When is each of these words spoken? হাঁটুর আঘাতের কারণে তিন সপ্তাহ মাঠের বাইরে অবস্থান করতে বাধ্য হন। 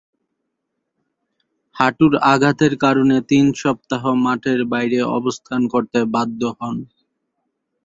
হাঁটুর 1.75 2.13
আঘাতের 2.31 2.73
কারণে 2.83 3.17
তিন 3.29 3.45
সপ্তাহ 3.61 4.03
মাঠের 4.23 4.59
বাইরে 4.71 4.99
অবস্থান 5.17 5.61
করতে 5.73 5.99
বাধ্য 6.13 6.41
হন। 6.57 6.77